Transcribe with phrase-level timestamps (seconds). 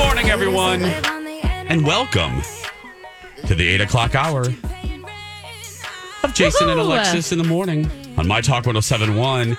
[0.00, 2.40] Good morning, everyone, and welcome
[3.46, 4.46] to the 8 o'clock hour
[6.24, 7.84] of Jason and Alexis in the morning
[8.16, 9.58] on My Talk 1071.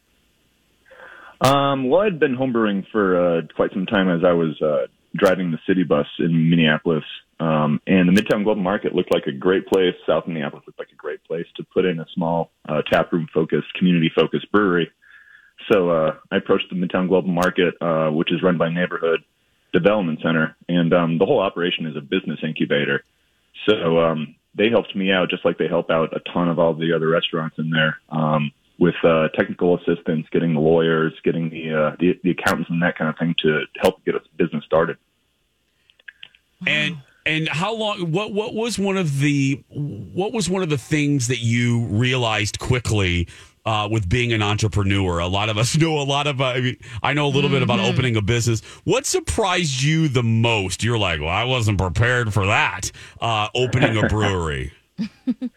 [1.42, 5.50] Um, well, I'd been homebrewing for uh, quite some time as I was uh, driving
[5.50, 7.04] the city bus in Minneapolis.
[7.38, 9.92] Um, and the Midtown Global Market looked like a great place.
[10.06, 13.66] South Minneapolis looked like a great place to put in a small uh, taproom focused,
[13.74, 14.90] community focused brewery.
[15.70, 19.24] So uh, I approached the Midtown Global Market, uh, which is run by Neighborhood
[19.72, 23.04] Development Center, and um, the whole operation is a business incubator.
[23.68, 26.74] So um, they helped me out just like they help out a ton of all
[26.74, 31.74] the other restaurants in there um, with uh, technical assistance, getting the lawyers, getting the,
[31.74, 34.96] uh, the the accountants, and that kind of thing to help get a business started.
[36.66, 38.12] And and how long?
[38.12, 42.58] What what was one of the what was one of the things that you realized
[42.58, 43.28] quickly?
[43.66, 46.40] Uh, with being an entrepreneur, a lot of us know a lot of.
[46.40, 48.60] Uh, I, mean, I know a little bit about opening a business.
[48.84, 50.84] What surprised you the most?
[50.84, 52.92] You're like, well, I wasn't prepared for that.
[53.20, 54.72] Uh, opening a brewery.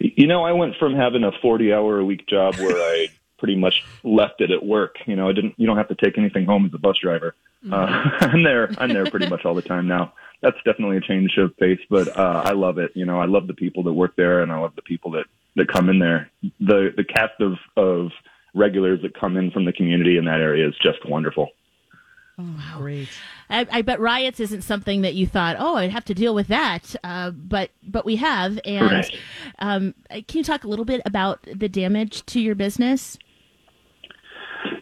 [0.00, 3.08] You know, I went from having a 40 hour a week job where I
[3.38, 4.96] pretty much left it at work.
[5.06, 7.34] You know, I didn't, you don't have to take anything home as a bus driver.
[7.70, 10.14] Uh, I'm there, I'm there pretty much all the time now.
[10.40, 12.92] That's definitely a change of pace, but, uh, I love it.
[12.94, 15.26] You know, I love the people that work there and I love the people that,
[15.56, 16.30] that come in there.
[16.60, 18.10] The, the cast of, of
[18.54, 21.48] regulars that come in from the community in that area is just wonderful.
[22.78, 23.08] Great.
[23.50, 26.46] I, I bet riots isn't something that you thought, oh, I'd have to deal with
[26.48, 28.58] that, uh, but but we have.
[28.64, 29.18] And Right.
[29.58, 33.18] um, can you talk a little bit about the damage to your business?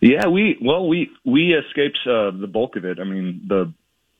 [0.00, 3.00] Yeah, we well we we escaped uh, the bulk of it.
[3.00, 3.72] I mean the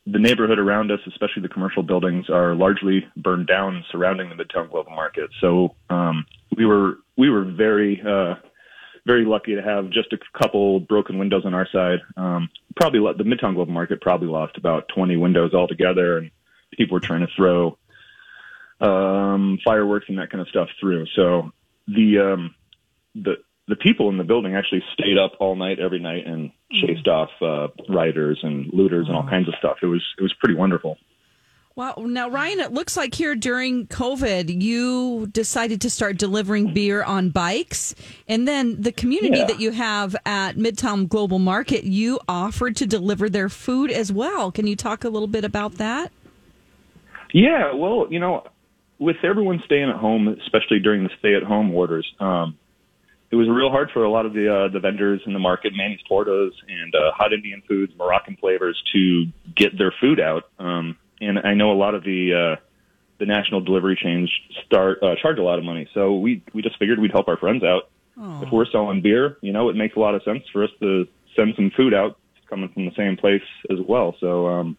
[0.06, 4.70] the neighborhood around us, especially the commercial buildings, are largely burned down surrounding the Midtown
[4.70, 5.30] Global Market.
[5.40, 6.24] So um,
[6.58, 8.34] we were we were very uh,
[9.06, 12.00] very lucky to have just a couple broken windows on our side.
[12.16, 16.30] Um, probably the Midtown Global Market probably lost about 20 windows altogether, and
[16.76, 17.78] people were trying to throw
[18.80, 21.06] um, fireworks and that kind of stuff through.
[21.14, 21.52] So
[21.86, 22.54] the um,
[23.14, 23.36] the
[23.68, 27.30] the people in the building actually stayed up all night every night and chased off
[27.40, 29.78] uh, rioters and looters and all kinds of stuff.
[29.82, 30.98] It was it was pretty wonderful.
[31.78, 31.94] Wow.
[31.96, 37.30] Now, Ryan, it looks like here during COVID, you decided to start delivering beer on
[37.30, 37.94] bikes.
[38.26, 39.44] And then the community Yeah.
[39.44, 44.50] that you have at Midtown Global Market, you offered to deliver their food as well.
[44.50, 46.10] Can you talk a little bit about that?
[47.32, 48.42] Yeah, well, you know,
[48.98, 52.58] with everyone staying at home, especially during the stay-at-home orders, um,
[53.30, 55.76] it was real hard for a lot of the uh, the vendors in the market,
[55.76, 60.48] Manny's Tortas and uh, Hot Indian Foods, Moroccan Flavors, to get their food out.
[60.58, 62.60] Um, and I know a lot of the uh,
[63.18, 64.30] the national delivery chains
[64.66, 67.36] start uh, charge a lot of money, so we we just figured we'd help our
[67.36, 67.90] friends out.
[68.42, 71.06] If we're selling beer, you know, it makes a lot of sense for us to
[71.36, 72.18] send some food out
[72.50, 74.16] coming from the same place as well.
[74.20, 74.48] So.
[74.48, 74.76] um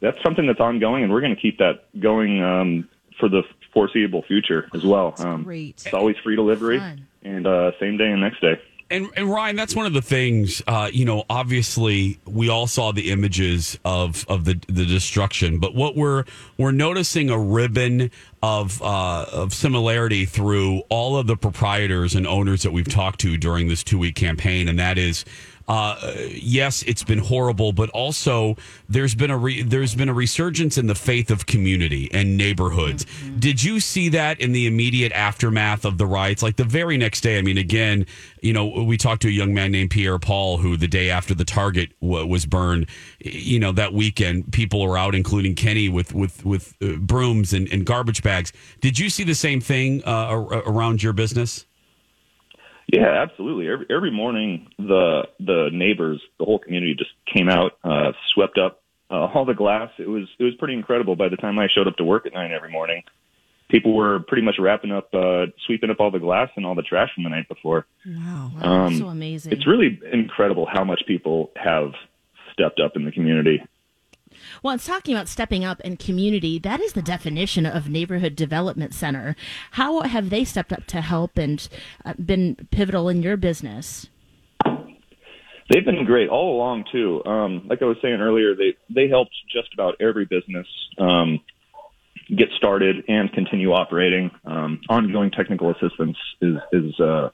[0.00, 2.88] that's something that's ongoing, and we're going to keep that going um,
[3.18, 3.42] for the
[3.72, 5.14] foreseeable future as well.
[5.18, 5.82] Um, Great.
[5.84, 7.06] It's always free delivery, Fun.
[7.22, 8.60] and uh, same day and next day.
[8.88, 10.62] And, and Ryan, that's one of the things.
[10.66, 15.74] Uh, you know, obviously, we all saw the images of of the the destruction, but
[15.74, 16.24] what we're
[16.56, 18.12] we're noticing a ribbon
[18.44, 23.36] of uh, of similarity through all of the proprietors and owners that we've talked to
[23.36, 25.24] during this two week campaign, and that is.
[25.68, 25.96] Uh,
[26.30, 28.56] yes, it's been horrible, but also
[28.88, 33.04] there's been a re- there's been a resurgence in the faith of community and neighborhoods.
[33.38, 36.40] Did you see that in the immediate aftermath of the riots?
[36.42, 38.06] Like the very next day, I mean, again,
[38.42, 41.34] you know, we talked to a young man named Pierre Paul who the day after
[41.34, 42.86] the Target w- was burned,
[43.18, 47.68] you know, that weekend, people were out, including Kenny, with with with uh, brooms and,
[47.72, 48.52] and garbage bags.
[48.80, 51.66] Did you see the same thing uh, ar- around your business?
[52.92, 53.68] Yeah, absolutely.
[53.68, 58.82] Every, every morning, the the neighbors, the whole community, just came out, uh, swept up
[59.10, 59.90] uh, all the glass.
[59.98, 61.16] It was it was pretty incredible.
[61.16, 63.02] By the time I showed up to work at nine every morning,
[63.68, 66.82] people were pretty much wrapping up, uh, sweeping up all the glass and all the
[66.82, 67.86] trash from the night before.
[68.06, 68.52] Wow.
[68.60, 69.52] Um, so amazing.
[69.52, 71.92] It's really incredible how much people have
[72.52, 73.62] stepped up in the community.
[74.62, 76.58] Well, it's talking about stepping up in community.
[76.58, 79.36] That is the definition of neighborhood development center.
[79.72, 81.68] How have they stepped up to help and
[82.04, 84.08] uh, been pivotal in your business?
[85.68, 87.24] They've been great all along too.
[87.24, 90.66] Um, like I was saying earlier, they they helped just about every business
[90.98, 91.40] um,
[92.28, 94.30] get started and continue operating.
[94.44, 97.30] Um, ongoing technical assistance is is uh,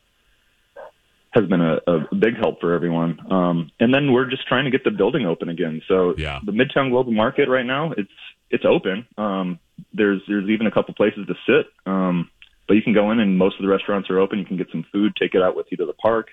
[1.33, 3.19] has been a, a big help for everyone.
[3.33, 5.81] Um, and then we're just trying to get the building open again.
[5.89, 6.41] So Yeah.
[6.45, 8.11] the Midtown Global Market right now it's
[8.51, 9.07] it's open.
[9.17, 9.59] Um,
[9.95, 11.67] there's there's even a couple places to sit.
[11.87, 12.31] Um,
[12.69, 14.39] but you can go in and most of the restaurants are open.
[14.39, 16.29] You can get some food, take it out with you to the park.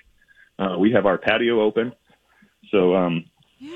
[0.58, 1.92] Uh, we have our patio open.
[2.70, 3.24] So um,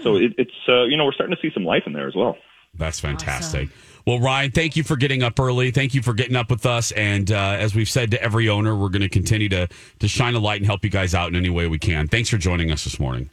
[0.02, 2.14] so it, it's uh, you know we're starting to see some life in there as
[2.14, 2.36] well.
[2.74, 3.70] That's fantastic.
[4.06, 5.70] Well, Ryan, thank you for getting up early.
[5.70, 6.92] Thank you for getting up with us.
[6.92, 9.66] And uh, as we've said to every owner, we're going to continue to
[10.00, 12.06] to shine a light and help you guys out in any way we can.
[12.08, 13.30] Thanks for joining us this morning.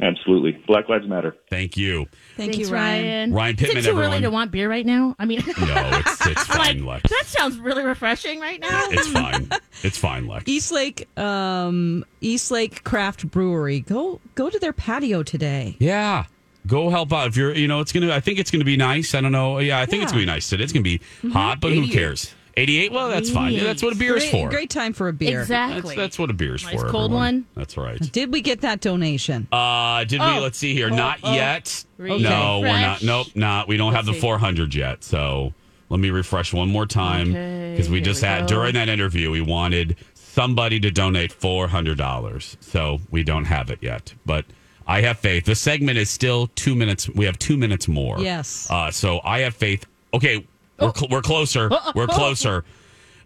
[0.00, 1.34] Absolutely, Black Lives Matter.
[1.50, 2.06] Thank you.
[2.36, 3.32] Thank Thanks, you, Ryan.
[3.32, 4.12] Ryan Is Pittman, it too everyone.
[4.12, 5.16] early to want beer right now?
[5.18, 7.10] I mean, No, it's it's like fine, Lex.
[7.10, 8.86] that sounds really refreshing right now.
[8.90, 9.48] It's fine.
[9.82, 10.44] It's fine, Lex.
[10.46, 13.80] Eastlake, um, Eastlake Craft Brewery.
[13.80, 15.74] Go go to their patio today.
[15.80, 16.26] Yeah.
[16.68, 18.64] Go help out if you're, you know, it's going to, I think it's going to
[18.66, 19.14] be nice.
[19.14, 19.58] I don't know.
[19.58, 20.62] Yeah, I think it's going to be nice today.
[20.62, 22.34] It's going to be hot, but who cares?
[22.58, 22.92] 88?
[22.92, 23.52] Well, that's fine.
[23.52, 24.48] Yeah, that's what a beer is for.
[24.50, 25.42] great time for a beer.
[25.42, 25.94] Exactly.
[25.94, 26.88] That's, that's what a beer's Nice for.
[26.88, 27.34] cold everyone.
[27.34, 27.46] one.
[27.54, 28.00] That's right.
[28.12, 29.46] Did we get that donation?
[29.52, 30.26] Uh, did we?
[30.26, 30.40] Oh.
[30.40, 30.90] Let's see here.
[30.90, 31.32] Not oh.
[31.34, 31.84] yet.
[31.98, 32.20] Refresh.
[32.20, 33.02] No, we're not.
[33.02, 33.68] Nope, not.
[33.68, 34.20] We don't have the see.
[34.20, 35.04] 400 yet.
[35.04, 35.54] So
[35.88, 38.56] let me refresh one more time Okay, because we here just we had go.
[38.56, 42.56] during that interview we wanted somebody to donate $400.
[42.60, 44.44] So we don't have it yet, but.
[44.88, 45.44] I have faith.
[45.44, 47.08] The segment is still two minutes.
[47.10, 48.18] We have two minutes more.
[48.18, 48.66] Yes.
[48.70, 49.84] Uh, so I have faith.
[50.14, 50.46] Okay,
[50.80, 51.70] we're, cl- we're closer.
[51.94, 52.64] We're closer.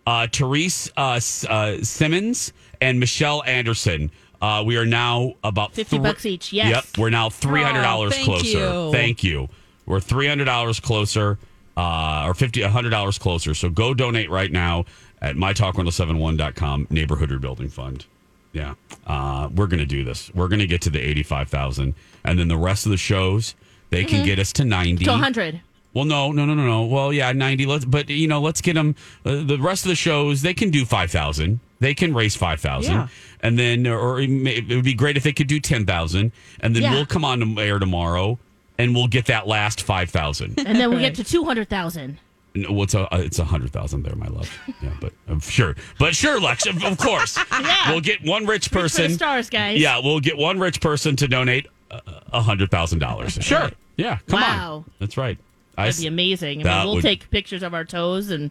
[0.06, 4.10] Uh, Therese uh, S- uh, Simmons and Michelle Anderson.
[4.40, 6.68] Uh, we are now about 50 bucks each, yes.
[6.74, 8.46] Yep, we're now three hundred dollars Oh, closer.
[8.58, 8.90] you.
[8.92, 9.48] Thank you.
[9.86, 11.38] We're three hundred dollars closer,
[11.76, 13.54] uh, or fifty, hundred dollars closer.
[13.54, 14.84] So go donate right now
[15.20, 18.06] at mytalk1071.com neighborhood rebuilding fund.
[18.52, 18.74] Yeah,
[19.06, 20.30] uh, we're gonna do this.
[20.34, 21.94] We're gonna get to the eighty-five thousand,
[22.24, 23.54] and then the rest of the shows
[23.90, 25.04] they can get us to ninety.
[25.06, 25.60] To 100.
[25.94, 26.84] Well, no, no, no, no, no.
[26.84, 27.66] Well, yeah, ninety.
[27.66, 28.94] Let's, but you know, let's get them.
[29.26, 31.60] Uh, the rest of the shows they can do five thousand.
[31.80, 33.08] They can raise five thousand, Yeah.
[33.40, 36.32] and then, or it, may, it would be great if they could do ten thousand,
[36.60, 36.92] and then Yeah.
[36.94, 38.38] we'll come on to air tomorrow,
[38.78, 40.58] and we'll get that last five thousand.
[40.64, 42.18] And then we get to 200,000.
[42.54, 43.12] What's a?
[43.14, 44.50] Uh, it's a hundred thousand there, my love.
[44.82, 47.38] Yeah, but uh, sure, but sure, Lex, of, of course,
[47.88, 49.10] we'll get one rich person.
[49.12, 49.80] stars, guys.
[49.80, 52.00] Yeah, we'll get one rich person to donate uh,
[52.32, 53.38] a hundred thousand dollars.
[53.42, 53.70] Sure.
[53.96, 54.74] Yeah, come Wow.
[54.76, 54.84] on.
[54.98, 55.38] That's right.
[55.76, 56.66] That'd s- be amazing.
[56.66, 58.50] I mean, we'll would- take pictures of our toes and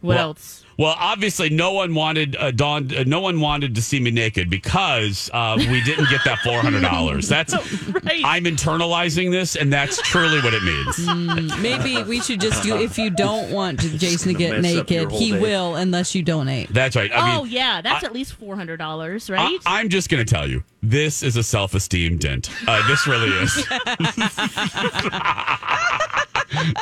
[0.00, 0.64] what Well- else?
[0.78, 2.94] Well, obviously, no one wanted uh, Dawn.
[2.94, 6.60] Uh, no one wanted to see me naked because uh, we didn't get that four
[6.60, 7.28] hundred dollars.
[7.36, 7.54] That's
[8.06, 8.22] Right.
[8.24, 11.58] I'm internalizing this, and that's truly what it means.
[11.60, 15.04] Maybe we should just do if you don't want Jason to get mess up your
[15.06, 15.40] naked, he day.
[15.40, 16.68] will unless you donate.
[16.72, 17.10] That's right.
[17.12, 19.58] I oh mean, yeah, that's I- at least four hundred dollars, I, right?
[19.66, 22.50] I'm just going to tell you, this is a self-esteem dent.
[22.68, 23.56] Uh, this really is.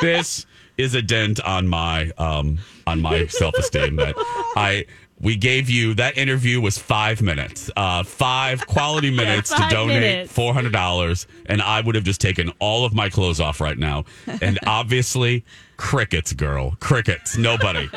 [0.01, 0.45] this
[0.77, 3.95] is a dent on my um, on my self-esteem.
[3.95, 4.15] That
[4.55, 4.85] I
[5.19, 10.01] we gave you that interview was five minutes, uh, five quality minutes to five donate
[10.01, 10.31] minutes.
[10.33, 13.77] four hundred dollars, and I would have just taken all of my clothes off right
[13.77, 14.05] now.
[14.41, 15.45] And obviously,
[15.77, 17.89] crickets, girl, crickets, nobody.